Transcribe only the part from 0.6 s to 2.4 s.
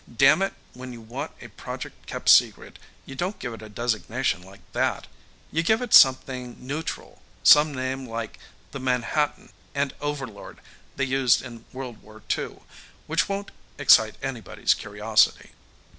when you want a project kept